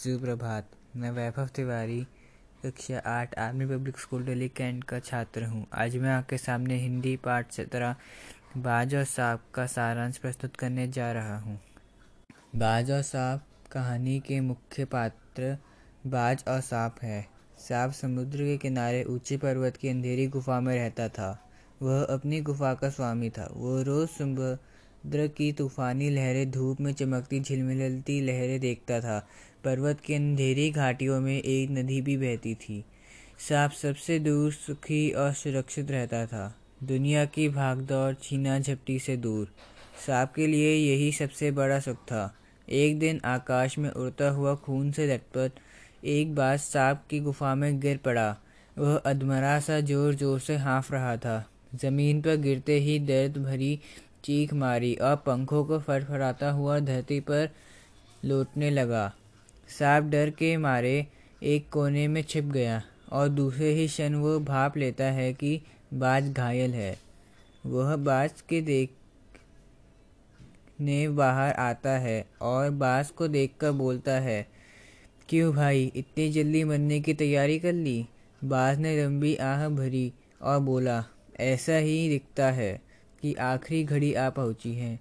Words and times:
सुप्रभात। 0.00 0.70
मैं 0.96 1.10
वैभव 1.10 1.46
तिवारी, 1.46 2.06
कक्षा 2.64 2.98
आठ, 2.98 3.38
army 3.38 3.66
public 3.66 3.98
school 3.98 4.24
Delhi 4.24 4.48
cantt 4.48 4.84
का 4.84 4.98
छात्र 4.98 5.44
हूँ। 5.44 5.66
आज 5.72 5.96
मैं 5.96 6.10
आपके 6.10 6.38
सामने 6.38 6.76
हिंदी 6.76 7.14
पाठ 7.16 7.52
सत्रह 7.52 7.96
बाज 8.56 8.94
और 8.94 9.04
सांप 9.04 9.42
का 9.54 9.66
सारांश 9.66 10.18
प्रस्तुत 10.18 10.56
करने 10.56 10.86
जा 10.88 11.10
रहा 11.12 11.36
हूँ। 11.38 11.58
बाज 12.56 12.90
और 12.90 13.02
सांप 13.02 13.42
कहानी 13.72 14.18
के 14.20 14.40
मुख्य 14.40 14.84
पात्र 14.84 15.56
बाज 16.06 16.44
और 16.48 16.60
सांप 16.60 17.02
है। 17.02 17.26
सांप 17.58 17.92
समुद्र 17.92 18.38
के 18.38 18.56
किनारे 18.56 19.04
ऊँचे 19.04 19.36
पर्वत 19.36 19.76
की 19.76 19.88
अंधेरी 19.88 20.26
गुफा 20.26 20.60
में 20.60 20.74
रहता 20.74 21.08
था। 21.08 21.30
वह 21.82 22.02
अपनी 22.04 22.40
गुफा 22.40 22.74
का 22.74 22.90
स्वामी 22.90 23.30
था। 23.30 23.48
वो 23.52 23.82
रोज 23.82 24.08
समुद्र 24.08 25.26
की 25.28 25.52
तूफानी 25.52 26.10
लहरें 26.10 26.50
धूप 26.50 26.80
में 26.80 26.92
चमकती, 26.92 27.40
झिलमिलती 27.40 28.20
लहरें 28.20 28.60
देखता 28.60 29.00
था। 29.00 29.26
पर्वत 29.64 30.00
की 30.00 30.14
अंधेरी 30.14 30.70
घाटियों 30.70 31.20
में 31.20 31.36
एक 31.36 31.70
नदी 31.70 32.00
भी 32.00 32.16
बहती 32.16 32.54
थी। 32.54 32.84
सांप 33.48 33.72
सबसे 33.72 34.18
दूर 34.18 34.52
सुखी 34.52 35.10
और 35.10 35.32
सुरक्षित 35.32 35.90
रहता 35.90 36.24
था। 36.26 36.54
दुनिया 36.82 37.24
की 37.26 37.48
भागदौड़ 37.48 38.12
छीना 38.14 38.58
झपटी 38.58 38.98
से 38.98 39.16
दूर। 39.16 39.48
सांप 40.06 40.32
के 40.36 40.46
लिए 40.46 40.74
यही 40.74 41.10
सबसे 41.12 41.50
बड़ा 41.50 41.78
सुख 41.80 41.96
था। 42.04 42.32
एक 42.68 42.98
दिन 42.98 43.20
आकाश 43.24 43.78
में 43.78 43.90
उड़ता 43.90 44.28
हुआ 44.30 44.54
खून 44.56 44.90
से 44.92 45.06
लटपट 45.06 45.58
एक 46.06 46.34
बार 46.34 46.56
सांप 46.58 47.02
की 47.10 47.20
गुफा 47.20 47.54
में 47.54 47.80
गिर 47.80 47.96
पड़ा। 47.96 48.36
वह 48.76 48.96
अधमरा 48.96 49.58
सा 49.60 49.80
ज़ोर 49.80 50.14
ज़ोर 50.14 50.38
से 50.40 50.56
हाँफ 50.56 50.92
रहा 50.92 51.16
था। 51.16 51.44
ज़मीन 51.74 52.20
पर 52.22 52.36
गिरते 52.36 52.78
ही 52.78 52.98
दर्द 52.98 53.36
भरी 53.38 53.78
चीख 54.24 54.52
मारी 54.54 54.94
और 54.94 55.16
पंखों 55.16 55.64
को 55.64 55.78
फड़फड़ाता 55.78 56.50
हुआ 56.50 56.78
धरती 56.80 57.20
पर 57.20 57.48
लौटने 58.24 58.70
लगा। 58.70 59.12
सांप 59.70 60.04
डर 60.04 60.30
के 60.30 60.56
मारे 60.56 61.06
एक 61.42 61.68
कोने 61.72 62.06
में 62.08 62.22
छिप 62.22 62.44
गया 62.44 62.82
और 63.12 63.28
दूसरे 63.28 63.72
ही 63.74 63.86
क्षण 63.86 64.14
वो 64.14 64.38
भाप 64.40 64.76
लेता 64.76 65.04
है 65.04 65.32
कि 65.32 65.60
बाज 65.94 66.30
घायल 66.32 66.74
है। 66.74 66.96
वह 67.64 67.94
बाज 67.96 68.40
के 68.40 68.60
देख 68.60 68.90
ने 70.80 71.08
बाहर 71.10 71.52
आता 71.52 71.90
है 71.98 72.24
और 72.42 72.70
बाज 72.72 73.10
को 73.10 73.28
देखकर 73.28 73.72
बोलता 73.72 74.12
है, 74.12 74.46
क्यों 75.28 75.52
भाई, 75.54 75.84
इतनी 75.96 76.28
जल्दी 76.32 76.62
मरने 76.64 77.00
की 77.00 77.14
तैयारी 77.14 77.58
कर 77.58 77.72
ली? 77.72 78.06
बाज 78.44 78.78
ने 78.78 78.96
लंबी 78.96 79.34
आह 79.36 79.68
भरी 79.68 80.12
और 80.42 80.58
बोला, 80.60 81.04
ऐसा 81.40 81.76
ही 81.76 82.08
दिखता 82.08 82.50
है 82.50 82.72
कि 83.22 83.34
आखिरी 83.34 83.82
घड़ी 83.84 84.12
आ 84.14 84.28
पहुँची 84.30 84.74
है। 84.74 84.98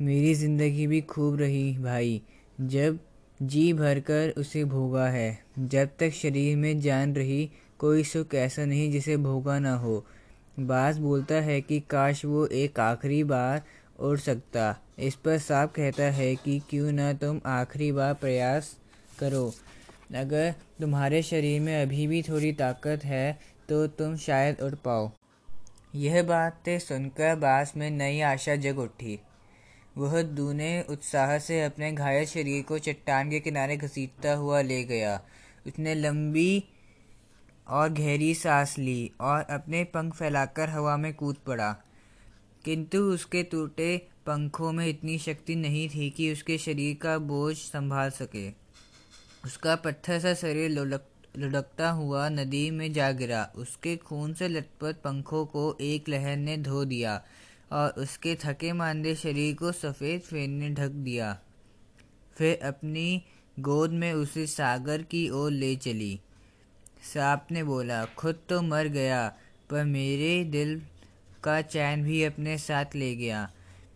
मेरी 0.00 0.34
ज़िंदगी 0.34 0.86
भी 0.86 1.00
खूब 1.00 1.38
रही 1.40 1.76
भाई, 1.78 2.20
जब 2.60 2.98
जी 3.40 3.72
भरकर 3.72 4.32
उसे 4.38 4.64
भोगा 4.64 5.06
है। 5.06 5.38
जब 5.58 5.88
तक 5.98 6.10
शरीर 6.10 6.56
में 6.56 6.80
जान 6.80 7.14
रही 7.14 7.50
कोई 7.78 8.04
सुख 8.04 8.34
ऐसा 8.34 8.64
नहीं 8.64 8.90
जिसे 8.92 9.16
भोगा 9.16 9.58
ना 9.58 9.74
हो। 9.74 10.04
बास 10.60 10.96
बोलता 10.96 11.34
है 11.34 11.60
कि 11.60 11.80
काश 11.80 12.24
वो 12.24 12.46
एक 12.46 12.80
आखिरी 12.80 13.22
बार 13.24 13.62
उड़ 13.98 14.18
सकता। 14.18 14.74
इस 14.98 15.14
पर 15.14 15.38
सांप 15.38 15.72
कहता 15.72 16.04
है 16.12 16.34
कि 16.36 16.58
क्यों 16.70 16.92
ना 16.92 17.12
तुम 17.12 17.40
आखिरी 17.46 17.90
बार 17.92 18.14
प्रयास 18.14 18.74
करो। 19.18 19.52
अगर 20.14 20.54
तुम्हारे 20.80 21.22
शरीर 21.22 21.60
में 21.60 21.82
अभी 21.82 22.06
भी 22.06 22.22
थोड़ी 22.22 22.52
ताकत 22.52 23.04
है 23.04 23.38
तो 23.68 23.86
तुम 23.86 24.16
शायद 24.16 24.60
उड़ 24.60 24.74
पाओ। 24.74 25.10
यह 25.94 26.22
बातें 26.22 26.78
सुनकर 26.78 27.34
बास 27.36 27.72
में 27.76 27.90
नई 27.90 28.20
आशा 28.20 28.56
जग 28.56 28.78
उठी। 28.78 29.18
वह 29.98 30.22
दूने 30.22 30.82
उत्साह 30.82 31.38
से 31.38 31.62
अपने 31.62 31.92
घायल 31.92 32.26
शरीर 32.26 32.62
को 32.62 32.78
चट्टान 32.78 33.30
के 33.30 33.40
किनारे 33.40 33.76
घसीटता 33.76 34.32
हुआ 34.32 34.60
ले 34.60 34.84
गया। 34.84 35.20
उसने 35.66 35.94
लंबी 35.94 36.64
और 37.68 37.92
गहरी 37.92 38.34
सांस 38.34 38.78
ली 38.78 39.12
और 39.20 39.42
अपने 39.42 39.84
पंख 39.84 40.14
फैलाकर 40.14 40.68
हवा 40.68 40.96
में 40.96 41.14
कूद 41.14 41.36
पड़ा। 41.36 41.76
किंतु 42.64 42.98
उसके 42.98 43.42
टूटे 43.42 44.08
पंखों 44.26 44.72
में 44.72 44.86
इतनी 44.86 45.18
शक्ति 45.18 45.54
नहीं 45.54 45.88
थी 45.88 46.10
कि 46.10 46.32
उसके 46.32 46.58
शरीर 46.58 46.96
का 47.02 47.18
बोझ 47.18 47.56
संभाल 47.56 48.10
सके। 48.10 48.50
उसका 49.44 49.76
पत्थर 49.76 50.20
सा 50.20 50.34
शरीर 50.34 50.70
लुढ़क, 50.70 51.06
लुढ़कता 51.38 51.90
हुआ 51.90 52.28
नदी 52.28 52.70
में 52.70 52.92
जा 52.92 53.12
गिरा। 53.12 53.52
उसके 53.56 53.96
खून 53.96 54.34
से 54.34 54.48
लटपट 54.48 54.94
पंखों 54.94 55.46
को 55.46 55.78
एक 55.80 56.08
लहर 56.08 56.36
ने 56.36 56.56
धो 56.56 56.84
दिया। 56.84 57.24
और 57.72 57.90
उसके 57.90 58.34
थके 58.34 58.72
मांदे 58.72 59.14
शरीर 59.14 59.54
को 59.54 59.72
सफ़ेद 59.72 60.20
फेन 60.20 60.50
ने 60.50 60.70
ढक 60.70 60.88
दिया। 60.88 61.38
फिर 62.36 62.58
अपनी 62.62 63.22
गोद 63.58 63.90
में 63.90 64.12
उसे 64.12 64.46
सागर 64.46 65.02
की 65.02 65.30
ओर 65.30 65.50
ले 65.50 65.76
चली। 65.76 66.20
सांप 67.14 67.46
ने 67.50 67.64
बोला, 67.64 68.04
खुद 68.04 68.38
तो 68.48 68.62
मर 68.62 68.86
गया, 68.86 69.36
पर 69.70 69.84
मेरे 69.84 70.44
दिल 70.44 70.82
का 71.44 71.62
चैन 71.62 72.02
भी 72.02 72.24
अपने 72.24 72.58
साथ 72.58 72.84
ले 72.94 73.14
गया। 73.16 73.52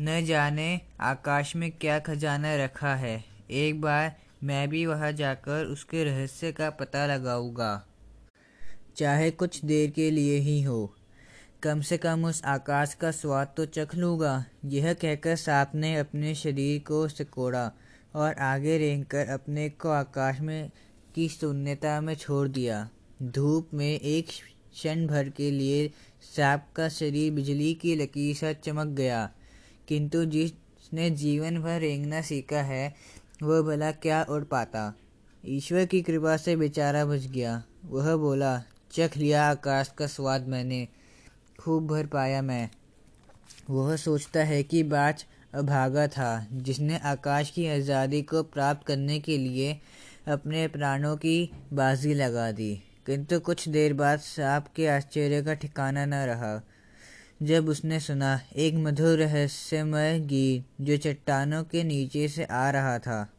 न 0.00 0.24
जाने 0.24 0.80
आकाश 1.00 1.56
में 1.56 1.70
क्या 1.70 1.98
खजाना 1.98 2.56
रखा 2.56 2.94
है। 2.94 3.24
एक 3.50 3.80
बार 3.80 4.16
मैं 4.42 4.68
भी 4.68 4.86
वहाँ 4.86 5.12
जाकर 5.12 5.64
उसके 5.64 6.04
रहस्य 6.04 6.52
का 6.52 6.70
पता 6.70 7.06
लगाऊँगा। 7.06 7.86
चाहे 8.96 9.30
कुछ 9.30 9.64
देर 9.64 9.90
के 9.90 10.10
लिए 10.10 10.38
ही 10.38 10.62
हो। 10.62 10.94
कम 11.62 11.80
से 11.80 11.96
कम 11.96 12.24
उस 12.24 12.44
आकाश 12.44 12.94
का 12.94 13.10
स्वाद 13.10 13.54
तो 13.56 13.64
चख 13.64 13.94
लूँगा। 13.94 14.44
यह 14.64 14.92
कहकर 14.92 15.36
सांप 15.36 15.72
ने 15.74 15.96
अपने 15.96 16.34
शरीर 16.34 16.80
को 16.80 17.08
सिकोड़ा 17.08 17.72
और 18.14 18.34
आगे 18.34 18.78
रेंग 18.78 19.04
कर 19.04 19.26
अपने 19.26 19.68
को 19.68 19.88
आकाश 19.88 20.40
में 20.40 20.70
की 21.14 21.28
शून्यता 21.28 22.00
में 22.00 22.14
छोड़ 22.14 22.48
दिया। 22.48 22.88
धूप 23.22 23.70
में 23.74 24.00
एक 24.00 24.26
क्षण 24.72 25.06
भर 25.06 25.28
के 25.28 25.50
लिए 25.50 25.90
सांप 26.36 26.66
का 26.76 26.88
शरीर 26.88 27.32
बिजली 27.32 27.74
की 27.74 27.96
लकीर 27.96 28.36
सा 28.36 28.52
चमक 28.52 28.86
गया। 28.86 29.30
किंतु 29.88 30.24
जिसने 30.24 31.10
जीवन 31.10 31.62
भर 31.62 31.80
रेंगना 31.80 32.22
सीखा 32.22 32.62
है, 32.62 32.94
वह 33.42 33.62
भला 33.62 33.92
क्या 33.92 34.26
उड़ 34.28 34.44
पाता? 34.44 34.94
ईश्वर 35.46 35.84
की 35.84 36.02
कृपा 36.02 36.36
से 36.36 36.56
बेचारा 36.56 37.04
बच 37.04 37.20
गया। 37.20 37.64
वह 37.84 38.16
बोला, 38.16 38.62
चख 38.92 39.16
लिया 39.16 39.50
आकाश 39.50 39.88
का 39.98 40.06
स्वाद 40.06 40.48
मैंने। 40.48 40.88
खूब 41.64 41.86
भर 41.86 42.06
पाया 42.06 42.42
मैं। 42.42 42.70
वह 43.70 43.96
सोचता 43.96 44.44
है 44.44 44.62
कि 44.62 44.82
बाज 44.82 45.24
अभागा 45.54 46.06
था, 46.06 46.46
जिसने 46.52 46.98
आकाश 46.98 47.50
की 47.50 47.66
आज़ादी 47.66 48.22
को 48.22 48.42
प्राप्त 48.42 48.86
करने 48.86 49.20
के 49.20 49.38
लिए 49.38 49.80
अपने 50.28 50.68
प्राणों 50.68 51.16
की 51.16 51.50
बाजी 51.72 52.14
लगा 52.14 52.52
दी। 52.52 52.82
किंतु 53.06 53.40
कुछ 53.40 53.68
देर 53.68 53.94
बाद 53.94 54.18
सांप 54.18 54.66
के 54.76 54.86
आश्चर्य 54.86 55.42
का 55.42 55.54
ठिकाना 55.54 56.06
न 56.06 56.14
रहा। 56.14 56.62
जब 57.42 57.68
उसने 57.68 58.00
सुना, 58.00 58.40
एक 58.56 58.74
मधुर 58.74 59.18
रहस्यमय 59.18 60.20
गीत 60.20 60.66
जो 60.80 60.96
चट्टानों 60.96 61.64
के 61.64 61.84
नीचे 61.84 62.28
से 62.28 62.44
आ 62.44 62.70
रहा 62.70 62.98
था। 62.98 63.32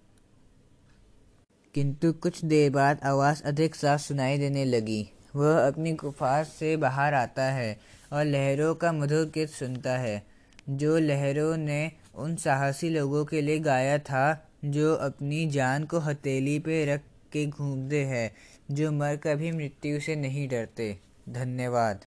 किंतु 1.75 2.13
कुछ 2.13 2.45
देर 2.45 2.71
बाद 2.71 2.99
आवाज़ 3.03 3.43
अधिक 3.43 3.75
साफ़ 3.75 4.01
सुनाई 4.01 4.37
देने 4.37 4.65
लगी। 4.65 5.09
वह 5.35 5.67
अपनी 5.67 5.91
गुफा 5.91 6.43
से 6.43 6.77
बाहर 6.77 7.13
आता 7.13 7.43
है। 7.43 7.79
और 8.13 8.25
लहरों 8.25 8.75
का 8.75 8.91
मधुर 8.91 9.25
गीत 9.25 9.49
सुनता 9.49 9.97
है, 9.97 10.23
जो 10.69 10.97
लहरों 10.97 11.57
ने 11.57 11.91
उन 12.15 12.35
साहसी 12.35 12.89
लोगों 12.89 13.25
के 13.25 13.41
लिए 13.41 13.59
गाया 13.59 13.97
था, 13.97 14.49
जो 14.65 14.93
अपनी 14.95 15.49
जान 15.49 15.83
को 15.83 15.99
हथेली 15.99 16.59
पे 16.59 16.85
रख 16.85 17.01
के 17.31 17.45
घूमते 17.45 18.05
हैं, 18.05 18.31
जो 18.71 18.91
मर 18.91 19.15
कभी 19.15 19.51
मृत्यु 19.51 19.99
से 19.99 20.15
नहीं 20.15 20.49
डरते। 20.49 20.97
धन्यवाद। 21.29 21.99